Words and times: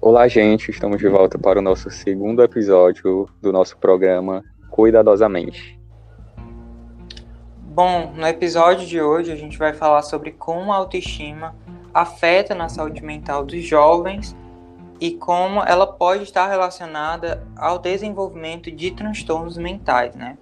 Olá, 0.00 0.28
gente, 0.28 0.70
estamos 0.70 0.98
de 1.00 1.08
volta 1.08 1.36
para 1.36 1.58
o 1.58 1.62
nosso 1.62 1.90
segundo 1.90 2.40
episódio 2.40 3.28
do 3.42 3.52
nosso 3.52 3.76
programa 3.76 4.44
Cuidadosamente. 4.70 5.76
Bom, 7.64 8.12
no 8.14 8.24
episódio 8.24 8.86
de 8.86 9.00
hoje 9.02 9.32
a 9.32 9.34
gente 9.34 9.58
vai 9.58 9.72
falar 9.72 10.02
sobre 10.02 10.30
como 10.30 10.72
a 10.72 10.76
autoestima 10.76 11.52
afeta 11.92 12.54
na 12.54 12.68
saúde 12.68 13.02
mental 13.02 13.44
dos 13.44 13.64
jovens 13.64 14.36
e 15.00 15.10
como 15.10 15.64
ela 15.64 15.86
pode 15.86 16.22
estar 16.22 16.48
relacionada 16.48 17.44
ao 17.56 17.76
desenvolvimento 17.80 18.70
de 18.70 18.92
transtornos 18.92 19.56
mentais, 19.56 20.14
né? 20.14 20.38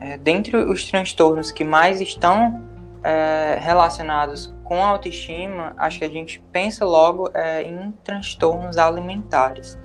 É, 0.00 0.16
dentre 0.16 0.56
os 0.56 0.88
transtornos 0.88 1.50
que 1.50 1.64
mais 1.64 2.00
estão 2.00 2.62
é, 3.02 3.58
relacionados 3.60 4.54
com 4.72 4.82
autoestima, 4.82 5.74
acho 5.76 5.98
que 5.98 6.04
a 6.06 6.08
gente 6.08 6.42
pensa 6.50 6.82
logo 6.86 7.30
é, 7.34 7.62
em 7.62 7.92
transtornos 8.02 8.78
alimentares. 8.78 9.78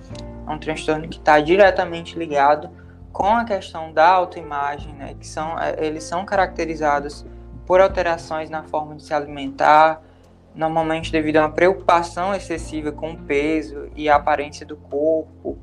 É 0.47 0.49
um 0.49 0.57
transtorno 0.57 1.09
que 1.09 1.17
está 1.17 1.41
diretamente 1.41 2.17
ligado 2.17 2.69
com 3.11 3.27
a 3.35 3.43
questão 3.43 3.91
da 3.91 4.07
autoimagem, 4.07 4.93
né, 4.93 5.13
que 5.19 5.27
são, 5.27 5.59
é, 5.59 5.75
eles 5.85 6.05
são 6.05 6.23
caracterizados 6.23 7.25
por 7.65 7.81
alterações 7.81 8.49
na 8.49 8.63
forma 8.63 8.95
de 8.95 9.03
se 9.03 9.13
alimentar, 9.13 10.01
normalmente 10.55 11.11
devido 11.11 11.35
a 11.35 11.41
uma 11.41 11.51
preocupação 11.51 12.33
excessiva 12.33 12.89
com 12.89 13.11
o 13.11 13.17
peso 13.17 13.89
e 13.93 14.07
a 14.07 14.15
aparência 14.15 14.65
do 14.65 14.77
corpo, 14.77 15.57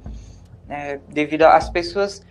né, 0.69 1.01
devido 1.09 1.45
às 1.45 1.71
pessoas 1.71 2.23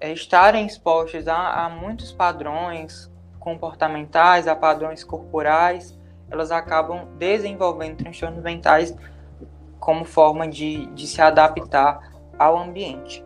é, 0.00 0.14
estarem 0.14 0.64
expostas 0.64 1.28
a, 1.28 1.66
a 1.66 1.68
muitos 1.68 2.10
padrões 2.10 3.12
comportamentais, 3.38 4.48
a 4.48 4.56
padrões 4.56 5.04
corporais, 5.04 5.97
elas 6.30 6.50
acabam 6.50 7.06
desenvolvendo 7.18 7.96
transtornos 7.96 8.42
mentais 8.42 8.94
como 9.78 10.04
forma 10.04 10.46
de, 10.46 10.86
de 10.88 11.06
se 11.06 11.20
adaptar 11.20 12.12
ao 12.38 12.58
ambiente. 12.58 13.24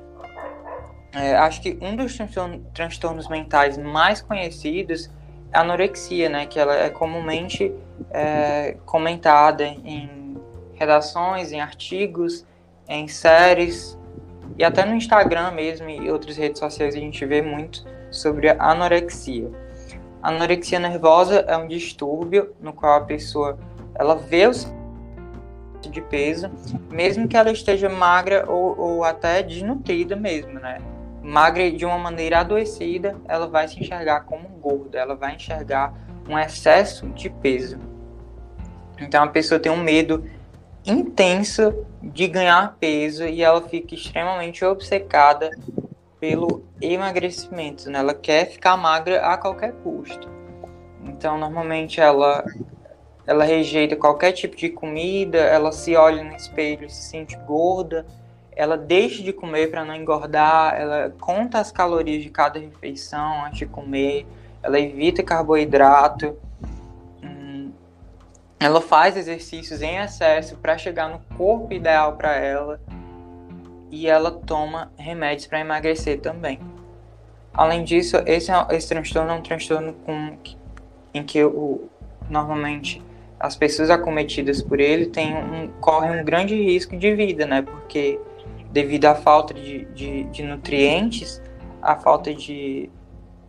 É, 1.15 1.37
acho 1.37 1.61
que 1.61 1.79
um 1.81 1.95
dos 1.95 2.17
transtornos 2.73 3.29
mentais 3.29 3.77
mais 3.77 4.23
conhecidos 4.23 5.11
é 5.53 5.59
a 5.59 5.61
anorexia, 5.61 6.29
né, 6.31 6.47
que 6.47 6.59
ela 6.59 6.75
é 6.75 6.89
comumente 6.89 7.73
é, 8.11 8.77
comentada 8.87 9.65
em 9.65 10.39
redações, 10.75 11.53
em 11.53 11.61
artigos, 11.61 12.47
em 12.89 13.07
séries 13.09 13.99
e 14.59 14.65
até 14.65 14.85
no 14.85 14.95
Instagram 14.95 15.51
mesmo 15.53 15.89
e 15.89 16.11
outras 16.11 16.37
redes 16.37 16.59
sociais 16.59 16.95
a 16.95 16.99
gente 16.99 17.25
vê 17.25 17.43
muito 17.43 17.85
sobre 18.11 18.49
a 18.49 18.57
anorexia. 18.59 19.51
Anorexia 20.23 20.79
nervosa 20.79 21.41
é 21.49 21.57
um 21.57 21.67
distúrbio 21.67 22.55
no 22.61 22.73
qual 22.73 22.99
a 22.99 23.05
pessoa 23.05 23.59
ela 23.95 24.15
vê 24.15 24.47
o 24.47 24.53
de 25.91 26.01
peso, 26.01 26.49
mesmo 26.91 27.27
que 27.27 27.37
ela 27.37 27.51
esteja 27.51 27.89
magra 27.89 28.49
ou, 28.49 28.79
ou 28.79 29.05
até 29.05 29.43
desnutrida 29.43 30.15
mesmo, 30.15 30.55
né? 30.61 30.79
Magra 31.21 31.71
de 31.71 31.85
uma 31.85 31.99
maneira 31.99 32.39
adoecida, 32.39 33.17
ela 33.27 33.49
vai 33.49 33.67
se 33.67 33.81
enxergar 33.81 34.21
como 34.21 34.49
gorda, 34.49 34.99
ela 34.99 35.17
vai 35.17 35.35
enxergar 35.35 35.93
um 36.29 36.39
excesso 36.39 37.09
de 37.09 37.29
peso. 37.29 37.79
Então 39.01 39.25
a 39.25 39.29
pessoa 39.29 39.59
tem 39.59 39.73
um 39.73 39.83
medo 39.83 40.25
intenso 40.87 41.85
de 42.03 42.27
ganhar 42.27 42.77
peso 42.79 43.25
e 43.25 43.43
ela 43.43 43.61
fica 43.63 43.95
extremamente 43.95 44.65
obcecada 44.65 45.51
pelo 46.23 46.63
emagrecimento, 46.81 47.91
né? 47.91 47.99
Ela 47.99 48.15
quer 48.15 48.47
ficar 48.47 48.77
magra 48.77 49.27
a 49.27 49.37
qualquer 49.37 49.73
custo. 49.83 50.31
Então, 51.03 51.37
normalmente 51.37 52.01
ela 52.01 52.45
ela 53.27 53.43
rejeita 53.43 53.97
qualquer 53.97 54.31
tipo 54.31 54.57
de 54.57 54.69
comida, 54.69 55.39
ela 55.39 55.73
se 55.73 55.97
olha 55.97 56.23
no 56.23 56.35
espelho 56.37 56.87
e 56.87 56.91
se 56.91 57.03
sente 57.03 57.37
gorda, 57.39 58.07
ela 58.55 58.77
deixa 58.77 59.21
de 59.21 59.33
comer 59.33 59.69
para 59.69 59.85
não 59.85 59.97
engordar, 59.97 60.81
ela 60.81 61.13
conta 61.21 61.59
as 61.59 61.73
calorias 61.73 62.23
de 62.23 62.31
cada 62.31 62.61
refeição 62.61 63.45
antes 63.45 63.59
de 63.59 63.67
comer, 63.67 64.25
ela 64.63 64.79
evita 64.79 65.25
carboidrato, 65.25 66.37
hum, 67.23 67.73
ela 68.61 68.81
faz 68.81 69.17
exercícios 69.17 69.83
em 69.83 69.97
excesso 69.97 70.57
para 70.57 70.79
chegar 70.79 71.09
no 71.09 71.21
corpo 71.37 71.73
ideal 71.73 72.13
para 72.13 72.37
ela 72.37 72.81
e 73.93 74.09
ela 74.09 74.31
toma 74.31 74.91
remédios 74.97 75.47
para 75.47 75.61
emagrecer 75.61 76.19
também. 76.19 76.59
Além 77.53 77.85
disso, 77.85 78.17
esse, 78.25 78.51
é 78.51 78.67
esse 78.71 78.89
transtorno 78.89 79.31
é 79.31 79.35
um 79.35 79.43
transtorno 79.43 79.93
com, 79.93 80.39
em 81.13 81.23
que 81.23 81.45
o, 81.45 81.91
normalmente 82.31 83.03
as 83.39 83.55
pessoas 83.55 83.91
acometidas 83.91 84.63
por 84.63 84.81
ele 84.81 85.07
têm 85.07 85.37
um, 85.37 85.69
correm 85.79 86.19
um 86.19 86.25
grande 86.25 86.55
risco 86.55 86.97
de 86.97 87.15
vida, 87.15 87.45
né? 87.45 87.61
Porque 87.61 88.19
devido 88.71 89.05
à 89.05 89.15
falta 89.15 89.53
de, 89.53 89.85
de, 89.87 90.25
de 90.25 90.43
nutrientes, 90.43 91.43
a 91.83 91.95
falta 91.95 92.35
de, 92.35 92.89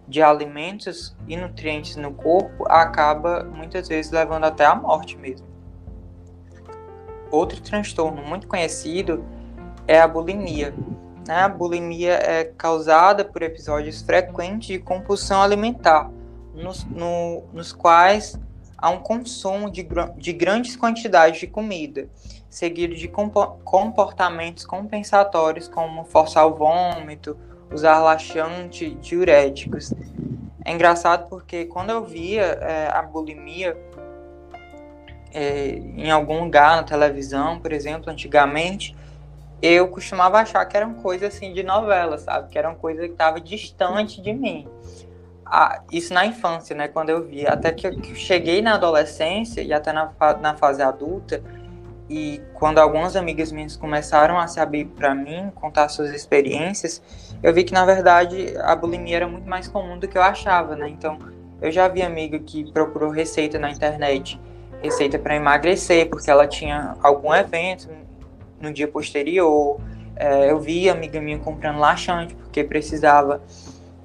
de 0.06 0.22
alimentos 0.22 1.16
e 1.26 1.38
nutrientes 1.38 1.96
no 1.96 2.14
corpo 2.14 2.66
acaba 2.68 3.46
muitas 3.46 3.88
vezes 3.88 4.12
levando 4.12 4.44
até 4.44 4.66
à 4.66 4.76
morte 4.76 5.18
mesmo. 5.18 5.48
Outro 7.32 7.62
transtorno 7.62 8.22
muito 8.22 8.46
conhecido 8.46 9.24
é 9.88 10.00
a 10.00 10.08
bulimia. 10.08 10.74
Né? 11.28 11.36
A 11.36 11.50
bulimia 11.50 12.14
é 12.14 12.44
causada 12.44 13.24
por 13.24 13.42
episódios 13.42 14.02
frequentes 14.02 14.68
de 14.68 14.80
compulsão 14.80 15.42
alimentar, 15.42 16.10
nos, 16.54 16.84
no, 16.86 17.44
nos 17.54 17.72
quais 17.74 18.38
há 18.78 18.90
um 18.90 19.00
consumo 19.00 19.70
de, 19.72 19.88
de 20.18 20.34
grandes 20.34 20.76
quantidades 20.76 21.40
de 21.40 21.48
comida, 21.48 22.08
seguido 22.50 22.96
de 22.96 23.08
comportamentos 23.08 24.66
compensatórios 24.66 25.68
como 25.68 26.04
forçar 26.04 26.46
o 26.46 26.54
vômito, 26.54 27.38
usar 27.72 28.00
laxante, 28.00 28.94
diuréticos. 28.96 29.94
É 30.66 30.72
engraçado 30.72 31.28
porque 31.30 31.66
quando 31.66 31.90
eu 31.90 32.04
via 32.04 32.44
é, 32.44 32.90
a 32.92 33.02
bulimia 33.02 33.76
é, 35.34 35.70
em 35.98 36.12
algum 36.12 36.44
lugar 36.44 36.76
na 36.78 36.84
televisão, 36.84 37.60
por 37.60 37.74
exemplo, 37.74 38.12
antigamente, 38.12 38.96
eu 39.64 39.88
costumava 39.88 40.40
achar 40.40 40.66
que 40.66 40.76
eram 40.76 40.96
coisas 40.96 41.34
assim 41.34 41.54
de 41.54 41.64
novela, 41.64 42.18
sabe? 42.18 42.50
Que 42.50 42.60
eram 42.60 42.76
coisas 42.76 43.06
que 43.06 43.14
estavam 43.14 43.40
distante 43.40 44.22
de 44.22 44.34
mim. 44.34 44.68
Ah, 45.46 45.82
isso 45.90 46.14
na 46.14 46.26
infância, 46.26 46.76
né? 46.76 46.90
Quando 46.90 47.12
eu 47.12 47.24
vi. 47.26 47.48
Até 47.48 47.72
que 47.72 47.88
eu 47.88 47.94
cheguei 48.14 48.62
na 48.62 48.74
adolescência 48.74 49.62
e 49.62 49.72
até 49.72 49.94
na, 49.94 50.12
na 50.42 50.56
fase 50.56 50.82
adulta, 50.82 51.42
e 52.10 52.42
quando 52.54 52.80
algumas 52.80 53.16
amigas 53.16 53.54
minhas 53.54 53.78
começaram 53.78 54.38
a 54.38 54.48
se 54.48 54.60
abrir 54.60 54.86
para 54.86 55.16
mim, 55.16 55.50
contar 55.56 55.88
suas 55.88 56.14
experiências, 56.14 57.02
eu 57.42 57.54
vi 57.54 57.64
que 57.64 57.74
na 57.74 57.86
verdade 57.86 58.54
a 58.62 58.76
bulimia 58.76 59.16
era 59.16 59.28
muito 59.28 59.50
mais 59.50 59.68
comum 59.70 59.98
do 59.98 60.08
que 60.08 60.18
eu 60.18 60.22
achava, 60.22 60.76
né? 60.76 60.90
Então, 60.90 61.18
eu 61.62 61.72
já 61.72 61.88
vi 61.88 62.02
amiga 62.02 62.38
que 62.38 62.70
procurou 62.74 63.10
receita 63.10 63.58
na 63.58 63.72
internet, 63.72 64.38
receita 64.82 65.18
para 65.18 65.36
emagrecer, 65.38 66.10
porque 66.10 66.30
ela 66.30 66.46
tinha 66.46 66.98
algum 67.02 67.34
evento, 67.34 67.88
no 68.64 68.74
dia 68.74 68.88
posterior. 68.88 69.80
É, 70.16 70.50
eu 70.52 70.60
vi 70.60 70.90
amiga 70.90 71.20
minha 71.20 71.38
comprando 71.40 71.80
laxante 71.80 72.36
porque 72.36 72.64
precisava 72.64 73.42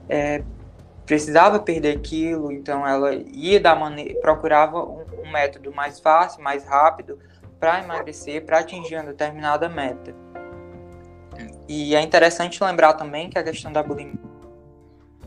é, 0.08 0.42
precisava 1.06 1.58
perder 1.58 1.96
aquilo, 1.96 2.52
então 2.52 2.86
ela 2.86 3.14
ia 3.14 3.58
da 3.58 3.74
maneira, 3.74 4.20
procurava 4.20 4.84
um, 4.84 5.04
um 5.24 5.30
método 5.30 5.72
mais 5.72 5.98
fácil, 6.00 6.42
mais 6.42 6.64
rápido 6.64 7.18
para 7.58 7.82
emagrecer, 7.82 8.44
para 8.44 8.58
atingir 8.58 8.96
uma 8.96 9.04
determinada 9.04 9.68
meta. 9.68 10.14
E 11.66 11.94
é 11.94 12.02
interessante 12.02 12.62
lembrar 12.62 12.94
também 12.94 13.30
que 13.30 13.38
a 13.38 13.42
questão 13.42 13.72
da 13.72 13.82
bulimia 13.82 14.18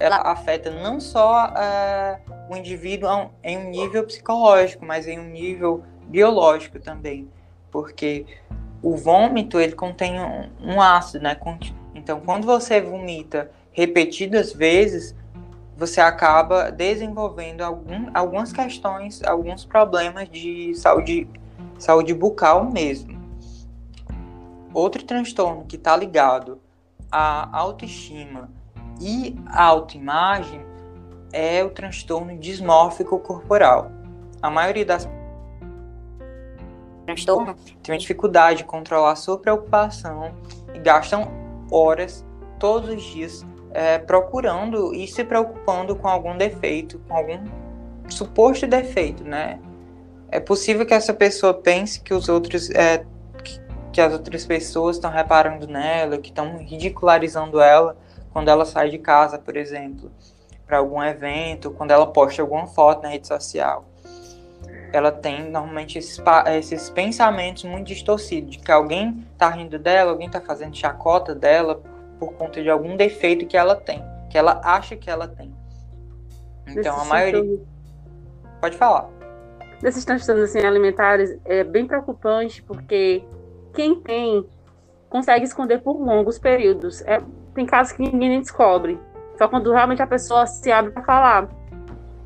ela 0.02 0.18
afeta 0.18 0.72
não 0.72 1.00
só 1.00 1.46
é, 1.56 2.19
o 2.50 2.56
indivíduo 2.56 3.31
em 3.44 3.58
um 3.58 3.69
nível 3.69 4.03
psicológico, 4.03 4.84
mas 4.84 5.08
em 5.08 5.19
um 5.19 5.30
nível 5.30 5.83
biológico 6.07 6.80
também, 6.80 7.30
porque 7.69 8.25
o 8.81 8.95
vômito 8.95 9.60
ele 9.60 9.74
contém 9.74 10.19
um, 10.19 10.50
um 10.60 10.81
ácido, 10.81 11.24
né? 11.24 11.38
Então, 11.94 12.19
quando 12.22 12.45
você 12.45 12.81
vomita 12.81 13.51
repetidas 13.72 14.54
vezes, 14.54 15.16
você 15.78 16.01
acaba 16.01 16.72
desenvolvendo 16.72 17.62
algum, 17.62 18.10
algumas 18.13 18.51
questões, 18.51 19.22
alguns 19.24 19.66
problemas 19.66 20.30
de 20.30 20.74
saúde, 20.75 21.28
saúde 21.78 22.13
bucal 22.13 22.69
mesmo. 22.69 23.19
Outro 24.74 25.04
transtorno 25.04 25.66
que 25.66 25.75
está 25.75 25.95
ligado 25.95 26.60
à 27.12 27.57
autoestima 27.57 28.50
e 29.00 29.36
à 29.48 29.63
autoimagem 29.63 30.63
é 31.33 31.63
o 31.63 31.69
transtorno 31.69 32.38
dismórfico 32.38 33.19
corporal. 33.19 33.92
A 34.42 34.50
maioria 34.50 34.86
das 34.86 35.07
transtorno 37.16 37.56
têm 37.84 37.98
dificuldade 37.98 38.60
de 38.60 38.63
controlar 38.63 39.16
sua 39.16 39.38
preocupação 39.38 40.34
e 40.74 40.80
gastam 40.80 41.31
horas 41.72 42.25
todos 42.60 42.90
os 42.90 43.04
dias 43.04 43.46
é, 43.74 43.98
procurando 43.98 44.94
e 44.94 45.08
se 45.08 45.24
preocupando 45.24 45.96
com 45.96 46.08
algum 46.08 46.38
defeito, 46.38 47.00
com 47.08 47.16
algum 47.16 47.44
suposto 48.10 48.68
defeito, 48.68 49.24
né? 49.24 49.60
É 50.30 50.40
possível 50.40 50.86
que 50.86 50.94
essa 50.94 51.13
pessoa 51.13 51.54
pense 51.54 52.00
que 52.02 52.13
os 52.13 52.30
outros 52.30 52.69
é, 52.72 53.06
que 53.92 54.00
as 54.00 54.14
outras 54.14 54.46
pessoas 54.46 54.96
estão 54.96 55.12
reparando 55.12 55.68
nela, 55.68 56.18
que 56.18 56.30
estão 56.30 56.57
ridicularizando 56.57 57.60
ela 57.60 57.98
quando 58.31 58.48
ela 58.48 58.64
sai 58.64 58.90
de 58.90 58.98
casa, 58.98 59.38
por 59.38 59.57
exemplo, 59.57 60.10
para 60.66 60.78
algum 60.78 61.04
evento, 61.04 61.72
quando 61.72 61.92
ela 61.92 62.07
posta 62.07 62.42
alguma 62.42 62.68
foto 62.68 63.04
na 63.04 63.10
rede 63.10 63.28
social. 63.28 63.86
Ela 64.94 65.12
tem 65.12 65.50
normalmente 65.50 65.98
esses, 65.98 66.22
esses 66.48 66.90
pensamentos 66.90 67.64
muito 67.64 67.88
distorcidos, 67.88 68.52
de 68.52 68.60
que 68.60 68.72
alguém 68.72 69.26
está 69.34 69.50
rindo 69.50 69.80
dela, 69.80 70.12
alguém 70.12 70.28
está 70.28 70.42
fazendo 70.42 70.76
chacota 70.76 71.34
dela 71.34 71.82
por 72.20 72.34
conta 72.34 72.62
de 72.62 72.70
algum 72.70 72.96
defeito 72.98 73.46
que 73.46 73.58
ela 73.58 73.76
tem, 73.76 74.04
que 74.30 74.38
ela 74.38 74.62
acha 74.64 74.96
que 74.96 75.10
ela 75.10 75.28
tem. 75.28 75.54
Então, 76.68 77.00
a 77.00 77.06
maioria. 77.06 77.60
Pode 78.60 78.78
falar. 78.78 79.10
Desses 79.82 80.06
transtornos 80.06 80.44
assim, 80.44 80.66
alimentares 80.66 81.40
é 81.46 81.64
bem 81.64 81.88
preocupante 81.88 82.62
porque 82.62 83.24
quem 83.74 84.00
tem 84.02 84.46
consegue 85.10 85.44
esconder 85.44 85.82
por 85.82 86.00
longos 86.00 86.40
períodos. 86.40 87.02
É, 87.02 87.20
tem 87.54 87.66
casos 87.66 87.92
que 87.94 88.02
ninguém 88.02 88.40
descobre, 88.40 89.00
só 89.38 89.48
quando 89.48 89.72
realmente 89.72 90.02
a 90.02 90.08
pessoa 90.08 90.46
se 90.46 90.72
abre 90.72 90.92
para 90.92 91.04
falar. 91.04 91.50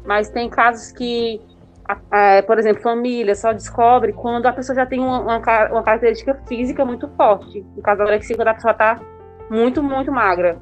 Mas 0.05 0.29
tem 0.29 0.49
casos 0.49 0.91
que, 0.91 1.41
é, 2.11 2.41
por 2.41 2.57
exemplo, 2.57 2.81
família 2.81 3.35
só 3.35 3.53
descobre 3.53 4.13
quando 4.13 4.47
a 4.47 4.53
pessoa 4.53 4.75
já 4.75 4.85
tem 4.85 4.99
uma, 4.99 5.19
uma, 5.19 5.37
uma 5.37 5.83
característica 5.83 6.33
física 6.47 6.83
muito 6.83 7.07
forte. 7.09 7.61
No 7.75 7.81
caso 7.81 7.99
da 7.99 8.03
anorexia, 8.05 8.35
quando 8.35 8.47
a 8.47 8.53
pessoa 8.53 8.71
está 8.71 8.99
muito, 9.49 9.83
muito 9.83 10.11
magra. 10.11 10.59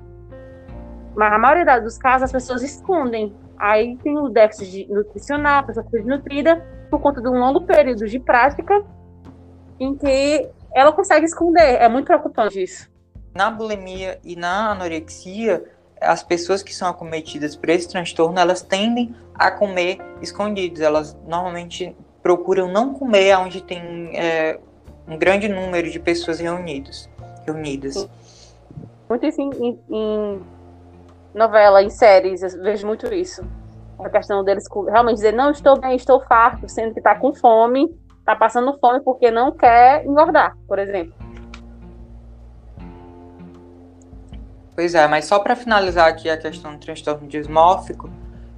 Mas 1.15 1.31
a 1.31 1.37
maioria 1.37 1.79
dos 1.79 1.97
casos 1.97 2.23
as 2.23 2.31
pessoas 2.31 2.61
escondem. 2.61 3.33
Aí 3.57 3.97
tem 3.97 4.17
o 4.17 4.29
déficit 4.29 4.91
nutricional, 4.91 5.59
a 5.59 5.63
pessoa 5.63 5.85
fica 5.85 5.97
desnutrida 5.97 6.65
por 6.89 6.99
conta 6.99 7.21
de 7.21 7.29
um 7.29 7.39
longo 7.39 7.61
período 7.61 8.05
de 8.05 8.19
prática 8.19 8.83
em 9.79 9.95
que 9.95 10.49
ela 10.73 10.91
consegue 10.91 11.25
esconder. 11.25 11.81
É 11.81 11.87
muito 11.87 12.05
preocupante 12.05 12.61
isso. 12.61 12.91
Na 13.33 13.49
bulimia 13.49 14.19
e 14.23 14.35
na 14.35 14.71
anorexia, 14.71 15.63
as 16.03 16.23
pessoas 16.23 16.61
que 16.61 16.73
são 16.73 16.87
acometidas 16.87 17.55
por 17.55 17.69
esse 17.69 17.87
transtorno, 17.87 18.39
elas 18.39 18.61
tendem 18.61 19.15
a 19.33 19.49
comer 19.49 19.97
escondidos. 20.21 20.81
Elas 20.81 21.17
normalmente 21.27 21.95
procuram 22.21 22.71
não 22.71 22.93
comer 22.93 23.37
onde 23.37 23.61
tem 23.61 24.11
é, 24.17 24.59
um 25.07 25.17
grande 25.17 25.47
número 25.47 25.89
de 25.89 25.99
pessoas 25.99 26.39
reunidas. 26.39 27.09
reunidas. 27.45 28.07
Muito 29.09 29.25
isso 29.25 29.41
em, 29.41 29.79
em 29.89 30.41
novela, 31.33 31.81
em 31.81 31.89
séries, 31.89 32.41
eu 32.41 32.61
vejo 32.61 32.87
muito 32.87 33.13
isso. 33.13 33.43
A 33.99 34.09
questão 34.09 34.43
deles 34.43 34.65
realmente 34.87 35.15
dizer, 35.15 35.33
não, 35.33 35.51
estou 35.51 35.79
bem, 35.79 35.95
estou 35.95 36.21
farto, 36.21 36.67
sendo 36.67 36.93
que 36.93 36.99
está 36.99 37.15
com 37.15 37.33
fome, 37.33 37.89
está 38.19 38.35
passando 38.35 38.77
fome 38.79 39.01
porque 39.01 39.31
não 39.31 39.51
quer 39.51 40.05
engordar, 40.05 40.57
por 40.67 40.79
exemplo. 40.79 41.22
Pois 44.75 44.95
é, 44.95 45.07
mas 45.07 45.25
só 45.25 45.39
para 45.39 45.55
finalizar 45.55 46.07
aqui 46.07 46.29
a 46.29 46.37
questão 46.37 46.73
do 46.73 46.79
transtorno 46.79 47.27
dismórfico, 47.27 48.09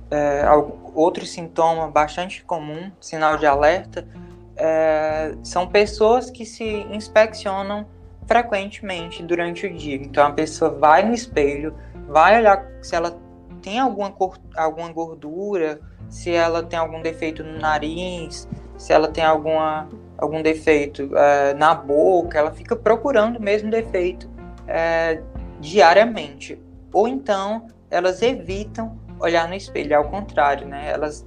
é, 0.10 0.46
outro 0.94 1.26
sintoma 1.26 1.90
bastante 1.90 2.44
comum, 2.44 2.92
sinal 3.02 3.38
de 3.38 3.46
alerta, 3.46 4.08
é, 4.56 5.36
são 5.44 5.68
pessoas 5.68 6.30
que 6.30 6.46
se 6.46 6.86
inspeccionam 6.90 7.86
frequentemente 8.26 9.22
durante 9.24 9.68
o 9.68 9.74
dia. 9.74 9.96
Então 9.96 10.26
a 10.26 10.32
pessoa 10.32 10.72
vai 10.72 11.04
no 11.04 11.14
espelho, 11.14 11.76
vai 12.08 12.40
olhar 12.40 12.66
se 12.82 12.96
ela 12.96 13.20
tem 13.62 13.80
alguma, 13.80 14.12
cor, 14.12 14.38
alguma 14.56 14.92
gordura, 14.92 15.80
se 16.10 16.32
ela 16.32 16.64
tem 16.64 16.80
algum 16.80 17.02
defeito 17.02 17.44
no 17.44 17.60
nariz, 17.60 18.48
se 18.78 18.94
ela 18.94 19.10
tem 19.10 19.24
alguma, 19.24 19.90
algum 20.18 20.42
defeito 20.42 21.10
é, 21.16 21.54
na 21.56 21.76
boca, 21.76 22.38
ela 22.38 22.52
fica 22.52 22.76
procurando 22.76 23.38
o 23.38 23.42
mesmo 23.42 23.70
defeito 23.70 24.30
é, 24.68 25.22
diariamente. 25.60 26.60
Ou 26.92 27.08
então 27.08 27.68
elas 27.90 28.22
evitam 28.22 29.00
olhar 29.20 29.48
no 29.48 29.56
espelho, 29.56 29.98
ao 29.98 30.10
contrário, 30.10 30.68
né? 30.68 30.90
Elas 30.92 31.26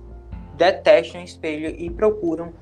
detestam 0.55 1.21
o 1.21 1.25
espelho 1.25 1.75
e 1.79 1.89
procuram 1.89 2.53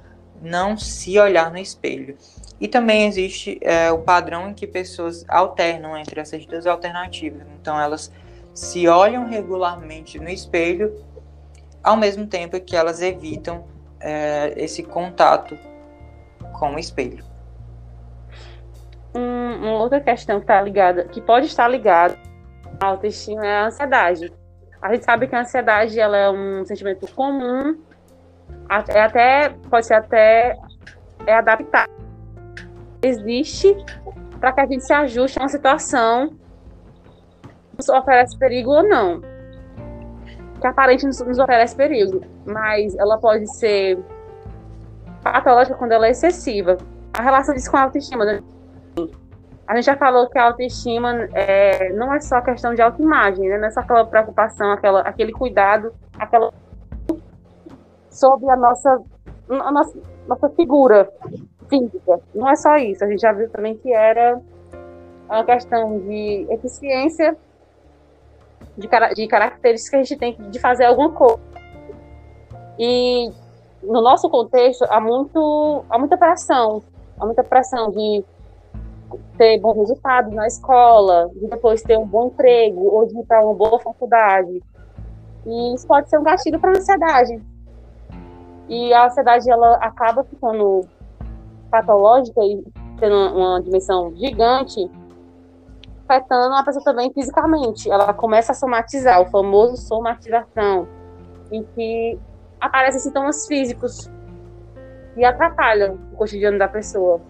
não 0.40 0.76
se 0.76 1.18
olhar 1.18 1.50
no 1.50 1.58
espelho. 1.58 2.16
E 2.60 2.68
também 2.68 3.06
existe 3.06 3.58
é, 3.62 3.90
o 3.90 3.98
padrão 3.98 4.50
em 4.50 4.54
que 4.54 4.66
pessoas 4.66 5.24
alternam 5.28 5.96
entre 5.96 6.20
essas 6.20 6.44
duas 6.46 6.66
alternativas. 6.66 7.42
Então 7.60 7.78
elas 7.78 8.12
se 8.54 8.88
olham 8.88 9.28
regularmente 9.28 10.18
no 10.18 10.28
espelho, 10.28 10.94
ao 11.82 11.96
mesmo 11.96 12.26
tempo 12.26 12.58
que 12.60 12.76
elas 12.76 13.02
evitam 13.02 13.64
é, 14.00 14.54
esse 14.56 14.82
contato 14.82 15.58
com 16.58 16.74
o 16.74 16.78
espelho. 16.78 17.24
Um, 19.16 19.68
uma 19.68 19.78
outra 19.78 20.00
questão 20.00 20.40
que 20.40 20.46
tá 20.46 20.60
ligada, 20.60 21.04
que 21.04 21.20
pode 21.20 21.46
estar 21.46 21.66
ligada 21.68 22.16
à 22.80 22.86
autoestima 22.86 23.46
é 23.46 23.56
a 23.56 23.66
ansiedade. 23.66 24.32
A 24.82 24.92
gente 24.92 25.04
sabe 25.04 25.26
que 25.26 25.34
a 25.34 25.40
ansiedade 25.40 25.98
ela 25.98 26.16
é 26.16 26.30
um 26.30 26.64
sentimento 26.64 27.10
comum, 27.14 27.80
é 28.88 29.00
até 29.00 29.48
pode 29.70 29.86
ser 29.86 29.94
até 29.94 30.56
é 31.26 31.34
adaptado. 31.34 31.90
Existe 33.02 33.74
para 34.38 34.52
que 34.52 34.60
a 34.60 34.66
gente 34.66 34.84
se 34.84 34.92
ajuste 34.92 35.38
a 35.38 35.42
uma 35.42 35.48
situação 35.48 36.36
nos 37.76 37.88
oferece 37.88 38.38
perigo 38.38 38.70
ou 38.70 38.82
não. 38.82 39.20
Que 40.60 40.66
aparente 40.66 41.06
nos, 41.06 41.20
nos 41.20 41.38
oferece 41.38 41.76
perigo, 41.76 42.22
mas 42.46 42.94
ela 42.96 43.18
pode 43.18 43.46
ser 43.56 43.98
patológica 45.22 45.76
quando 45.76 45.92
ela 45.92 46.06
é 46.06 46.10
excessiva. 46.10 46.76
A 47.12 47.22
relação 47.22 47.54
disso 47.54 47.70
com 47.70 47.76
a 47.76 47.82
autoestima. 47.82 48.24
Né? 48.24 48.42
A 49.66 49.74
gente 49.74 49.84
já 49.84 49.96
falou 49.96 50.28
que 50.28 50.38
a 50.38 50.44
autoestima 50.44 51.28
é, 51.34 51.92
não 51.92 52.14
é 52.14 52.20
só 52.20 52.40
questão 52.40 52.74
de 52.74 52.80
autoimagem, 52.80 53.48
né? 53.48 53.58
não 53.58 53.66
é 53.66 53.70
só 53.70 53.80
aquela 53.80 54.04
preocupação, 54.06 54.70
aquela, 54.70 55.00
aquele 55.00 55.32
cuidado, 55.32 55.92
aquela 56.18 56.52
sobre 58.08 58.48
a 58.48 58.56
nossa, 58.56 59.02
a 59.50 59.72
nossa, 59.72 59.98
nossa 60.26 60.48
figura 60.50 61.10
física. 61.68 62.20
Não 62.34 62.48
é 62.48 62.56
só 62.56 62.76
isso. 62.76 63.04
A 63.04 63.08
gente 63.08 63.20
já 63.20 63.32
viu 63.32 63.50
também 63.50 63.76
que 63.76 63.92
era 63.92 64.40
uma 65.28 65.44
questão 65.44 65.98
de 65.98 66.46
eficiência 66.48 67.36
de, 68.76 68.88
de 69.14 69.26
características 69.26 69.88
que 69.90 69.96
a 69.96 70.02
gente 70.02 70.16
tem 70.16 70.50
de 70.50 70.58
fazer 70.58 70.84
alguma 70.84 71.10
coisa. 71.10 71.40
E 72.78 73.30
no 73.82 74.00
nosso 74.00 74.28
contexto 74.30 74.84
há 74.88 75.00
muito 75.00 75.84
há 75.90 75.98
muita 75.98 76.16
pressão, 76.16 76.82
há 77.18 77.26
muita 77.26 77.42
pressão 77.42 77.90
de 77.90 78.24
ter 79.36 79.58
bons 79.60 79.76
resultados 79.76 80.32
na 80.32 80.46
escola, 80.46 81.30
de 81.34 81.46
depois 81.46 81.82
ter 81.82 81.98
um 81.98 82.06
bom 82.06 82.28
emprego 82.28 82.80
ou 82.80 83.06
de 83.06 83.18
ir 83.18 83.24
para 83.24 83.44
uma 83.44 83.54
boa 83.54 83.78
faculdade. 83.80 84.62
E 85.46 85.74
isso 85.74 85.86
pode 85.86 86.08
ser 86.08 86.18
um 86.18 86.22
gatilho 86.22 86.58
para 86.58 86.70
a 86.70 86.76
ansiedade. 86.76 87.42
E 88.68 88.92
a 88.92 89.06
ansiedade 89.06 89.50
ela 89.50 89.76
acaba 89.76 90.24
ficando 90.24 90.82
patológica 91.70 92.40
e 92.42 92.64
tendo 92.98 93.14
uma 93.14 93.60
dimensão 93.60 94.12
gigante 94.16 94.90
afetando 96.08 96.54
a 96.54 96.62
pessoa 96.62 96.84
também 96.84 97.12
fisicamente. 97.12 97.90
Ela 97.90 98.12
começa 98.14 98.52
a 98.52 98.54
somatizar, 98.54 99.20
o 99.20 99.26
famoso 99.26 99.76
somatização, 99.76 100.88
em 101.50 101.62
que 101.74 102.18
aparecem 102.60 103.00
sintomas 103.00 103.46
físicos 103.46 104.10
e 105.16 105.24
atrapalham 105.24 105.98
o 106.12 106.16
cotidiano 106.16 106.58
da 106.58 106.68
pessoa. 106.68 107.20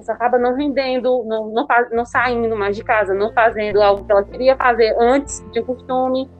Você 0.00 0.10
acaba 0.10 0.38
não 0.38 0.54
rendendo, 0.54 1.24
não, 1.24 1.48
não, 1.48 1.66
não 1.92 2.04
saindo 2.04 2.56
mais 2.56 2.74
de 2.74 2.82
casa, 2.82 3.12
não 3.14 3.32
fazendo 3.32 3.82
algo 3.82 4.04
que 4.04 4.12
ela 4.12 4.24
queria 4.24 4.56
fazer 4.56 4.96
antes 4.98 5.44
de 5.52 5.62
costume, 5.62 6.30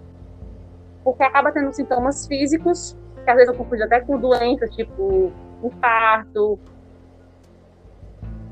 porque 1.04 1.22
acaba 1.22 1.52
tendo 1.52 1.72
sintomas 1.72 2.26
físicos, 2.26 2.96
que 3.24 3.30
às 3.30 3.36
vezes 3.36 3.52
eu 3.52 3.54
confundo 3.56 3.84
até 3.84 4.00
com 4.00 4.18
doenças, 4.18 4.74
tipo 4.74 5.30
infarto, 5.62 6.58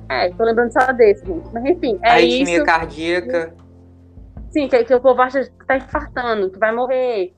é, 0.09 0.31
tô 0.31 0.43
lembrando 0.43 0.73
só 0.73 0.91
desse, 0.93 1.25
gente. 1.25 1.49
Mas 1.53 1.65
enfim, 1.67 1.99
é 2.03 2.11
Arritmia 2.11 2.57
isso. 2.57 2.65
cardíaca. 2.65 3.55
Sim, 4.51 4.67
que, 4.67 4.85
que 4.85 4.95
o 4.95 5.01
povo 5.01 5.21
acha 5.21 5.45
que 5.45 5.67
tá 5.67 5.77
infartando, 5.77 6.51
que 6.51 6.59
vai 6.59 6.75
morrer. 6.75 7.35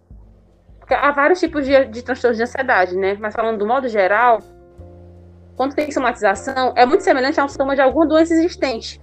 Porque 0.78 0.94
há 0.94 1.10
vários 1.10 1.40
tipos 1.40 1.66
de, 1.66 1.84
de 1.86 2.02
transtornos 2.02 2.36
de 2.36 2.44
ansiedade, 2.44 2.96
né? 2.96 3.16
Mas 3.18 3.34
falando 3.34 3.58
do 3.58 3.66
modo 3.66 3.88
geral, 3.88 4.40
quando 5.60 5.74
tem 5.74 5.90
somatização, 5.90 6.72
é 6.74 6.86
muito 6.86 7.04
semelhante 7.04 7.38
a 7.38 7.44
um 7.44 7.48
sintoma 7.48 7.74
de 7.74 7.82
alguma 7.82 8.06
doença 8.06 8.32
existente. 8.32 8.98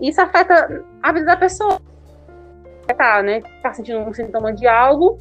E 0.00 0.08
isso 0.08 0.20
afeta 0.20 0.84
a 1.00 1.12
vida 1.12 1.26
da 1.26 1.36
pessoa. 1.36 1.80
Tá, 2.98 3.22
né? 3.22 3.40
Tá 3.62 3.72
sentindo 3.72 4.00
um 4.00 4.12
sintoma 4.12 4.52
de 4.52 4.66
algo 4.66 5.16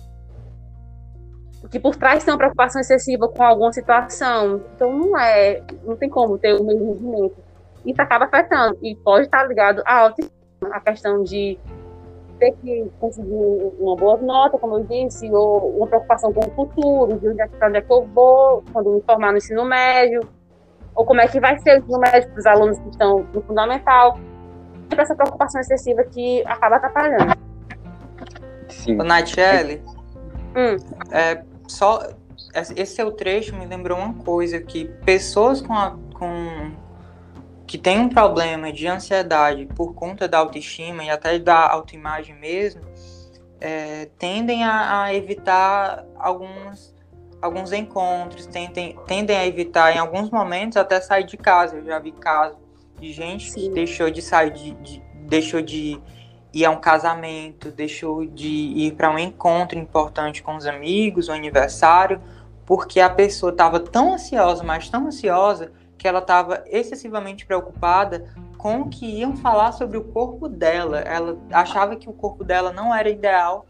que 1.69 1.79
por 1.79 1.95
trás 1.95 2.23
tem 2.23 2.33
uma 2.33 2.39
preocupação 2.39 2.81
excessiva 2.81 3.29
com 3.29 3.43
alguma 3.43 3.71
situação. 3.71 4.63
Então 4.75 4.91
não 4.91 5.15
é, 5.19 5.61
não 5.83 5.95
tem 5.95 6.09
como 6.09 6.35
ter 6.39 6.59
o 6.59 6.63
mesmo 6.63 6.93
rendimento 6.93 7.35
isso 7.85 8.01
acaba 8.01 8.25
afetando. 8.25 8.75
E 8.81 8.95
pode 8.95 9.25
estar 9.25 9.43
ligado 9.43 9.83
à 9.85 9.99
autoestima, 9.99 10.33
a 10.71 10.79
questão 10.79 11.21
de 11.21 11.59
ter 12.39 12.53
que 12.53 12.91
conseguir 12.99 13.35
uma 13.79 13.95
boa 13.95 14.17
nota, 14.17 14.57
como 14.57 14.79
eu 14.79 14.83
disse, 14.83 15.29
ou 15.29 15.77
uma 15.77 15.85
preocupação 15.85 16.33
com 16.33 16.39
o 16.39 16.51
futuro, 16.55 17.19
de 17.19 17.29
onde 17.29 17.39
é, 17.39 17.49
onde 17.61 17.77
é 17.77 17.81
que 17.81 17.93
eu 17.93 18.01
vou, 18.07 18.63
quando 18.73 18.95
me 18.95 19.01
formar 19.01 19.31
no 19.31 19.37
ensino 19.37 19.63
médio. 19.63 20.27
Ou 20.95 21.05
como 21.05 21.21
é 21.21 21.27
que 21.27 21.39
vai 21.39 21.57
ser 21.59 21.75
o 21.75 21.79
ensino 21.79 21.99
médio 21.99 22.29
para 22.29 22.39
os 22.39 22.45
alunos 22.45 22.79
que 22.79 22.89
estão 22.89 23.27
no 23.33 23.41
fundamental. 23.41 24.17
Essa 24.97 25.15
preocupação 25.15 25.59
excessiva 25.59 26.03
que 26.03 26.45
acaba 26.45 26.77
atrapalhando. 26.77 27.37
Sim. 28.69 28.95
Natiele, 28.95 29.83
hum. 30.55 30.77
é, 31.11 31.43
só 31.67 32.01
esse 32.53 32.95
seu 32.95 33.11
trecho 33.11 33.55
me 33.55 33.65
lembrou 33.65 33.97
uma 33.97 34.13
coisa 34.13 34.61
que 34.61 34.85
pessoas 35.03 35.61
com, 35.61 35.73
a, 35.73 35.97
com 36.13 36.71
que 37.67 37.77
tem 37.77 37.99
um 37.99 38.09
problema 38.09 38.71
de 38.71 38.87
ansiedade 38.87 39.65
por 39.75 39.93
conta 39.93 40.27
da 40.27 40.37
autoestima 40.37 41.03
e 41.03 41.09
até 41.09 41.37
da 41.37 41.69
autoimagem 41.69 42.35
mesmo, 42.35 42.81
é, 43.59 44.07
tendem 44.17 44.63
a, 44.63 45.03
a, 45.03 45.13
evitar 45.13 46.05
alguns, 46.17 46.94
alguns 47.45 47.71
encontros, 47.71 48.45
tendem, 48.47 48.97
tendem 49.07 49.37
a 49.37 49.45
evitar 49.45 49.95
em 49.95 49.99
alguns 49.99 50.29
momentos 50.29 50.77
até 50.77 50.99
sair 50.99 51.23
de 51.23 51.37
casa. 51.37 51.77
Eu 51.77 51.85
já 51.85 51.99
vi 51.99 52.11
casos 52.11 52.57
de 52.99 53.13
gente 53.13 53.51
Sim. 53.51 53.61
que 53.61 53.69
deixou 53.69 54.09
de 54.09 54.21
sair, 54.21 54.51
de, 54.51 54.71
de, 54.71 55.03
deixou 55.27 55.61
de 55.61 55.99
ir 56.53 56.65
a 56.65 56.71
um 56.71 56.77
casamento, 56.77 57.69
deixou 57.69 58.25
de 58.25 58.47
ir 58.47 58.95
para 58.95 59.11
um 59.11 59.19
encontro 59.19 59.77
importante 59.77 60.41
com 60.41 60.55
os 60.55 60.65
amigos, 60.65 61.29
um 61.29 61.33
aniversário, 61.33 62.21
porque 62.65 62.99
a 62.99 63.09
pessoa 63.09 63.51
estava 63.51 63.79
tão 63.79 64.13
ansiosa, 64.13 64.63
mas 64.63 64.89
tão 64.89 65.07
ansiosa, 65.07 65.71
que 65.97 66.07
ela 66.07 66.19
estava 66.19 66.63
excessivamente 66.67 67.45
preocupada 67.45 68.33
com 68.57 68.81
o 68.81 68.89
que 68.89 69.05
iam 69.05 69.35
falar 69.35 69.71
sobre 69.71 69.97
o 69.97 70.03
corpo 70.03 70.47
dela. 70.47 70.99
Ela 70.99 71.37
achava 71.51 71.95
que 71.95 72.09
o 72.09 72.13
corpo 72.13 72.43
dela 72.43 72.71
não 72.71 72.93
era 72.93 73.09
ideal 73.09 73.65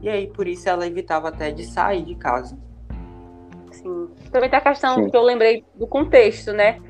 e 0.00 0.08
aí 0.08 0.26
por 0.26 0.46
isso 0.46 0.68
ela 0.68 0.86
evitava 0.86 1.28
até 1.30 1.50
de 1.50 1.64
sair 1.64 2.04
de 2.04 2.14
casa. 2.14 2.58
Sim. 3.84 4.08
Também 4.32 4.48
tem 4.48 4.58
a 4.58 4.62
questão 4.62 4.94
Sim. 4.94 5.10
que 5.10 5.16
eu 5.16 5.22
lembrei 5.22 5.62
do 5.74 5.86
contexto, 5.86 6.52
né? 6.52 6.80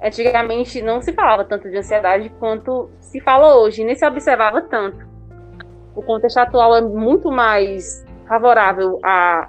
Antigamente 0.00 0.82
não 0.82 1.00
se 1.00 1.12
falava 1.12 1.44
tanto 1.44 1.70
de 1.70 1.78
ansiedade 1.78 2.28
quanto 2.38 2.90
se 3.00 3.20
fala 3.20 3.56
hoje, 3.56 3.82
nem 3.82 3.94
se 3.94 4.06
observava 4.06 4.60
tanto. 4.60 5.06
O 5.96 6.02
contexto 6.02 6.38
atual 6.38 6.76
é 6.76 6.82
muito 6.82 7.30
mais 7.30 8.04
favorável 8.28 8.98
à 9.02 9.48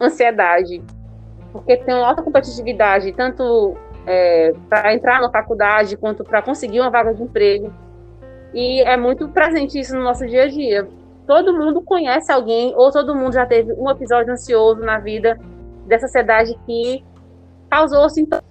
ansiedade, 0.00 0.82
porque 1.52 1.76
tem 1.76 1.94
uma 1.94 2.08
alta 2.08 2.22
competitividade, 2.22 3.12
tanto 3.12 3.76
é, 4.06 4.54
para 4.68 4.94
entrar 4.94 5.20
na 5.20 5.30
faculdade 5.30 5.96
quanto 5.96 6.24
para 6.24 6.42
conseguir 6.42 6.80
uma 6.80 6.90
vaga 6.90 7.12
de 7.12 7.22
emprego. 7.22 7.72
E 8.54 8.80
é 8.82 8.96
muito 8.96 9.28
presente 9.28 9.78
isso 9.78 9.94
no 9.94 10.02
nosso 10.02 10.26
dia 10.26 10.44
a 10.44 10.48
dia. 10.48 10.88
Todo 11.26 11.52
mundo 11.52 11.82
conhece 11.82 12.30
alguém, 12.30 12.72
ou 12.76 12.90
todo 12.92 13.16
mundo 13.16 13.32
já 13.32 13.44
teve 13.44 13.72
um 13.72 13.90
episódio 13.90 14.32
ansioso 14.32 14.80
na 14.80 14.98
vida 14.98 15.36
dessa 15.86 16.06
ansiedade 16.06 16.58
que 16.66 17.04
causou 17.70 18.08
sintomas 18.10 18.44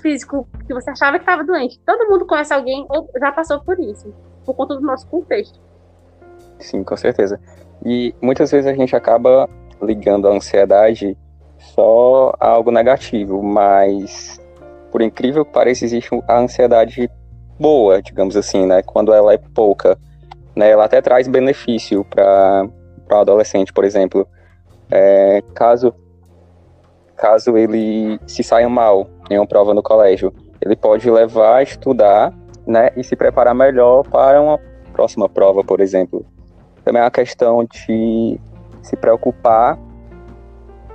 físicos 0.00 0.46
que 0.66 0.72
você 0.72 0.90
achava 0.90 1.18
que 1.18 1.22
estava 1.22 1.44
doente. 1.44 1.78
Todo 1.80 2.08
mundo 2.08 2.26
conhece 2.26 2.52
alguém 2.52 2.86
ou 2.88 3.08
já 3.18 3.32
passou 3.32 3.60
por 3.60 3.78
isso, 3.78 4.12
por 4.44 4.54
conta 4.54 4.76
do 4.76 4.82
nosso 4.82 5.06
contexto. 5.08 5.60
Sim, 6.58 6.84
com 6.84 6.96
certeza. 6.96 7.40
E 7.84 8.14
muitas 8.20 8.50
vezes 8.50 8.66
a 8.66 8.74
gente 8.74 8.94
acaba 8.94 9.48
ligando 9.82 10.28
a 10.28 10.32
ansiedade 10.32 11.16
só 11.58 12.34
a 12.38 12.48
algo 12.48 12.70
negativo, 12.70 13.42
mas 13.42 14.40
por 14.90 15.02
incrível 15.02 15.44
que 15.44 15.52
pareça, 15.52 15.84
existe 15.84 16.10
a 16.26 16.38
ansiedade 16.38 17.10
boa, 17.58 18.02
digamos 18.02 18.36
assim, 18.36 18.66
né? 18.66 18.82
Quando 18.82 19.12
ela 19.12 19.32
é 19.32 19.38
pouca, 19.38 19.98
né? 20.54 20.70
Ela 20.70 20.84
até 20.84 21.00
traz 21.00 21.28
benefício 21.28 22.04
para 22.04 22.68
o 23.10 23.14
adolescente, 23.14 23.72
por 23.72 23.84
exemplo. 23.84 24.26
É, 24.90 25.42
caso 25.54 25.94
caso 27.20 27.56
ele 27.56 28.18
se 28.26 28.42
saia 28.42 28.68
mal 28.68 29.06
em 29.30 29.38
uma 29.38 29.46
prova 29.46 29.74
no 29.74 29.82
colégio, 29.82 30.32
ele 30.60 30.74
pode 30.74 31.10
levar 31.10 31.56
a 31.56 31.62
estudar, 31.62 32.32
né? 32.66 32.90
E 32.96 33.04
se 33.04 33.14
preparar 33.14 33.54
melhor 33.54 34.04
para 34.08 34.40
uma 34.40 34.58
próxima 34.92 35.28
prova, 35.28 35.62
por 35.62 35.80
exemplo. 35.80 36.24
Também 36.84 37.00
é 37.00 37.04
uma 37.04 37.10
questão 37.10 37.64
de 37.64 38.40
se 38.82 38.96
preocupar 38.96 39.78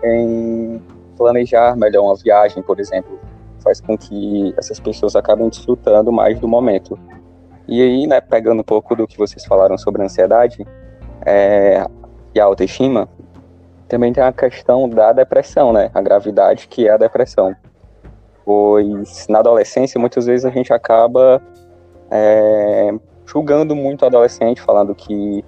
em 0.04 0.82
planejar 1.18 1.76
melhor 1.78 2.04
uma 2.04 2.16
viagem, 2.16 2.62
por 2.62 2.80
exemplo 2.80 3.18
faz 3.66 3.82
com 3.82 3.98
que 3.98 4.54
essas 4.58 4.80
pessoas 4.80 5.16
acabem 5.16 5.50
desfrutando 5.50 6.12
mais 6.12 6.40
do 6.40 6.48
momento. 6.48 6.98
E 7.68 7.82
aí, 7.82 8.06
né, 8.06 8.22
pegando 8.22 8.60
um 8.60 8.64
pouco 8.64 8.96
do 8.96 9.08
que 9.08 9.18
vocês 9.18 9.44
falaram 9.44 9.76
sobre 9.76 10.04
ansiedade 10.04 10.66
é, 11.26 11.84
e 12.36 12.40
a 12.40 12.46
autoestima, 12.46 13.10
também 13.88 14.12
tem 14.12 14.24
a 14.24 14.32
questão 14.32 14.90
da 14.90 15.14
depressão, 15.14 15.72
né, 15.72 15.90
a 15.94 16.02
gravidade 16.02 16.68
que 16.68 16.88
é 16.88 16.92
a 16.92 16.98
depressão. 16.98 17.56
Pois 18.44 19.28
na 19.28 19.40
adolescência, 19.40 20.00
muitas 20.00 20.26
vezes 20.26 20.46
a 20.46 20.50
gente 20.50 20.72
acaba 20.72 21.42
é, 22.12 22.94
julgando 23.26 23.76
muito 23.76 24.04
o 24.04 24.06
adolescente, 24.06 24.62
falando 24.62 24.94
que 24.94 25.44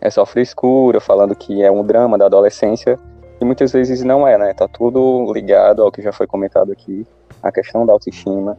é 0.00 0.10
só 0.10 0.24
frescura, 0.24 1.00
falando 1.00 1.34
que 1.34 1.62
é 1.62 1.70
um 1.70 1.84
drama 1.84 2.16
da 2.16 2.26
adolescência, 2.26 2.98
e 3.40 3.44
muitas 3.44 3.72
vezes 3.72 4.02
não 4.04 4.26
é, 4.28 4.38
né? 4.38 4.54
Tá 4.54 4.68
tudo 4.68 5.32
ligado 5.32 5.82
ao 5.82 5.90
que 5.90 6.00
já 6.00 6.12
foi 6.12 6.26
comentado 6.26 6.70
aqui, 6.70 7.06
a 7.42 7.50
questão 7.50 7.84
da 7.84 7.92
autoestima 7.92 8.56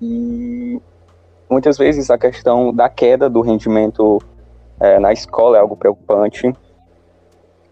e 0.00 0.80
muitas 1.48 1.76
vezes 1.76 2.10
a 2.10 2.16
questão 2.16 2.72
da 2.72 2.88
queda 2.88 3.28
do 3.28 3.40
rendimento 3.42 4.20
é, 4.78 4.98
na 4.98 5.12
escola 5.12 5.58
é 5.58 5.60
algo 5.60 5.76
preocupante. 5.76 6.52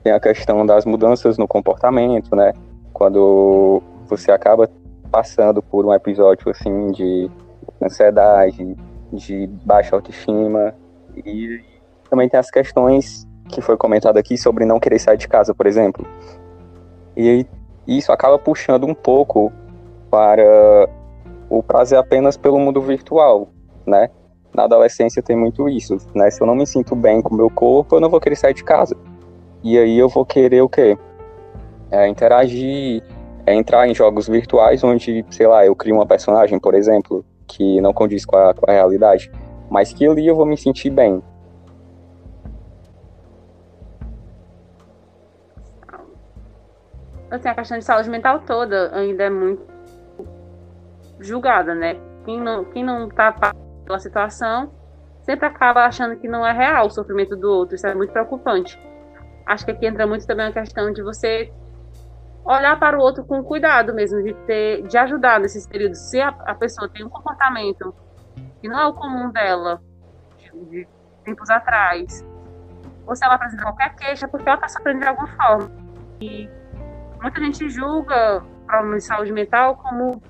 Tem 0.03 0.13
a 0.13 0.21
questão 0.21 0.65
das 0.65 0.85
mudanças 0.85 1.37
no 1.37 1.47
comportamento, 1.47 2.35
né? 2.35 2.53
Quando 2.93 3.83
você 4.07 4.31
acaba 4.31 4.69
passando 5.11 5.63
por 5.63 5.85
um 5.87 5.93
episódio 5.93 6.51
assim 6.51 6.89
de 6.93 7.31
ansiedade, 7.83 8.77
de 9.13 9.47
baixa 9.65 9.97
autoestima 9.97 10.75
e 11.17 11.61
também 12.11 12.29
tem 12.29 12.39
as 12.39 12.51
questões 12.51 13.27
que 13.49 13.61
foi 13.61 13.77
comentado 13.77 14.19
aqui 14.19 14.37
sobre 14.37 14.65
não 14.65 14.79
querer 14.79 14.99
sair 14.99 15.17
de 15.17 15.29
casa, 15.29 15.55
por 15.55 15.67
exemplo. 15.67 16.07
E 17.17 17.47
isso 17.87 18.13
acaba 18.13 18.39
puxando 18.39 18.85
um 18.85 18.95
pouco 18.95 19.53
para 20.11 20.89
o 21.49 21.63
prazer 21.63 21.99
apenas 21.99 22.37
pelo 22.37 22.59
mundo 22.59 22.81
virtual, 22.81 23.49
né? 23.87 24.11
Na 24.55 24.65
adolescência 24.65 25.23
tem 25.23 25.37
muito 25.37 25.69
isso, 25.69 25.97
né? 26.15 26.31
Se 26.31 26.43
eu 26.43 26.47
não 26.47 26.55
me 26.55 26.67
sinto 26.67 26.95
bem 26.95 27.23
com 27.23 27.35
o 27.35 27.37
meu 27.37 27.51
corpo, 27.51 27.97
eu 27.97 28.01
não 28.01 28.11
vou 28.11 28.21
querer 28.21 28.37
sair 28.37 28.55
de 28.55 28.65
casa. 28.65 28.97
E 29.63 29.79
aí 29.79 29.99
eu 29.99 30.09
vou 30.09 30.25
querer 30.25 30.63
o 30.63 30.69
quê? 30.69 30.97
É, 31.91 32.07
interagir, 32.07 33.03
é 33.47 33.55
entrar 33.55 33.89
em 33.89 33.95
jogos 33.95 34.29
virtuais 34.29 34.85
onde, 34.85 35.25
sei 35.31 35.47
lá, 35.47 35.65
eu 35.65 35.75
crio 35.75 35.95
uma 35.95 36.07
personagem, 36.07 36.59
por 36.59 36.75
exemplo, 36.75 37.25
que 37.47 37.81
não 37.81 37.93
condiz 37.93 38.25
com 38.25 38.37
a, 38.37 38.55
com 38.55 38.71
a 38.71 38.75
realidade, 38.75 39.31
mas 39.71 39.93
que 39.93 40.07
ali 40.07 40.27
eu 40.27 40.37
vou 40.37 40.47
me 40.47 40.57
sentir 40.57 40.91
bem. 40.91 41.23
Assim, 47.31 47.49
a 47.49 47.55
questão 47.55 47.79
de 47.79 47.85
saúde 47.85 48.09
mental 48.09 48.41
toda 48.41 48.95
ainda 48.95 49.25
é 49.25 49.31
muito 49.31 49.63
julgada, 51.21 51.75
né? 51.75 51.97
Quem 52.25 52.41
não, 52.41 52.65
quem 52.65 52.85
não 52.85 53.09
tá 53.09 53.35
pela 53.85 53.99
situação 53.99 54.71
sempre 55.23 55.47
acaba 55.47 55.85
achando 55.85 56.17
que 56.17 56.27
não 56.27 56.47
é 56.47 56.53
real 56.53 56.87
o 56.87 56.91
sofrimento 56.91 57.37
do 57.37 57.51
outro. 57.51 57.75
Isso 57.75 57.87
é 57.87 57.95
muito 57.95 58.13
preocupante. 58.13 58.79
Acho 59.49 59.65
que 59.65 59.71
aqui 59.71 59.87
entra 59.87 60.07
muito 60.07 60.27
também 60.27 60.47
a 60.47 60.53
questão 60.53 60.93
de 60.93 61.03
você 61.03 61.51
olhar 62.45 62.79
para 62.79 62.99
o 62.99 63.01
outro 63.01 63.25
com 63.25 63.43
cuidado 63.43 63.95
mesmo, 63.95 64.23
de 64.23 64.35
ter, 64.47 64.83
de 64.83 64.99
ajudar 64.99 65.41
nesses 65.41 65.67
períodos. 65.67 65.99
Se 66.11 66.21
a, 66.21 66.29
a 66.29 66.55
pessoa 66.55 66.87
tem 66.87 67.05
um 67.05 67.09
comportamento 67.09 67.95
que 68.61 68.69
não 68.69 68.79
é 68.79 68.87
o 68.87 68.93
comum 68.93 69.31
dela, 69.31 69.81
de, 70.71 70.87
tempos 71.25 71.49
atrás, 71.49 72.23
ou 73.07 73.17
se 73.17 73.25
ela 73.25 73.37
apresenta 73.37 73.63
qualquer 73.63 73.95
queixa, 73.97 74.29
porque 74.29 74.47
ela 74.47 74.57
está 74.57 74.69
sofrendo 74.69 75.01
de 75.01 75.07
alguma 75.07 75.29
forma. 75.29 75.71
E 76.21 76.49
muita 77.23 77.41
gente 77.41 77.71
julga 77.71 78.43
problemas 78.67 79.03
de 79.05 79.09
saúde 79.09 79.33
mental 79.33 79.77
como 79.77 80.23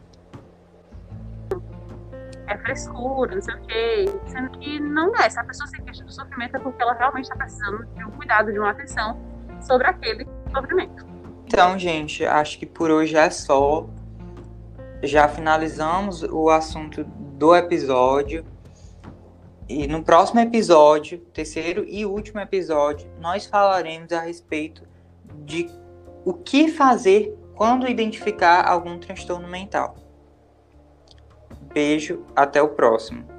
é 2.49 2.57
frescura, 2.59 3.35
não 3.35 3.43
sei 3.43 3.55
o 3.55 3.61
quê, 3.63 4.05
sendo 4.27 4.51
que 4.59 4.81
não 4.81 5.15
é. 5.17 5.29
Se 5.29 5.39
a 5.39 5.45
pessoa 5.45 5.67
se 5.67 5.81
queixa 5.83 6.05
do 6.05 6.13
sofrimento 6.13 6.57
é 6.57 6.59
porque 6.59 6.83
ela 6.83 6.95
realmente 6.95 7.25
está 7.25 7.37
precisando 7.37 7.87
de 7.95 8.05
um 8.05 8.11
cuidado, 8.11 8.53
de 8.53 8.59
uma 8.59 8.71
atenção 8.71 9.21
sobre 9.61 9.87
aquele 9.87 10.27
sofrimento. 10.53 11.07
Então, 11.47 11.79
gente, 11.79 12.25
acho 12.25 12.59
que 12.59 12.67
por 12.67 12.91
hoje 12.91 13.17
é 13.17 13.31
só. 13.31 13.87
Já 15.03 15.29
finalizamos 15.29 16.23
o 16.25 16.51
assunto 16.51 17.05
do 17.05 17.55
episódio. 17.55 18.45
E 19.69 19.87
no 19.87 20.03
próximo 20.03 20.41
episódio, 20.41 21.19
terceiro 21.33 21.85
e 21.87 22.05
último 22.05 22.41
episódio, 22.41 23.09
nós 23.21 23.47
falaremos 23.47 24.13
a 24.13 24.21
respeito 24.21 24.83
de 25.45 25.71
o 26.25 26.33
que 26.33 26.69
fazer 26.69 27.37
quando 27.55 27.89
identificar 27.89 28.67
algum 28.67 28.99
transtorno 28.99 29.47
mental. 29.47 30.08
Beijo, 31.73 32.25
até 32.35 32.63
o 32.63 32.69
próximo. 32.69 33.38